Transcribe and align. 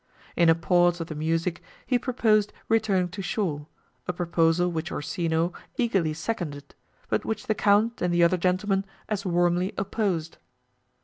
In 0.35 0.49
a 0.49 0.55
pause 0.55 0.99
of 0.99 1.05
the 1.09 1.13
music, 1.13 1.61
he 1.85 1.99
proposed 1.99 2.51
returning 2.67 3.09
to 3.09 3.21
shore, 3.21 3.67
a 4.07 4.13
proposal 4.13 4.71
which 4.71 4.91
Orsino 4.91 5.53
eagerly 5.77 6.15
seconded, 6.15 6.73
but 7.07 7.23
which 7.23 7.45
the 7.45 7.53
Count 7.53 8.01
and 8.01 8.11
the 8.11 8.23
other 8.23 8.37
gentlemen 8.37 8.83
as 9.09 9.27
warmly 9.27 9.73
opposed. 9.77 10.39